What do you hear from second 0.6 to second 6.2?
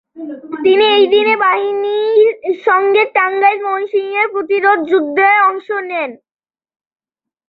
তিনি এই বাহিনীর সঙ্গে টাঙ্গাইল-ময়মনসিংহে প্রতিরোধ যুদ্ধে অংশ নেন।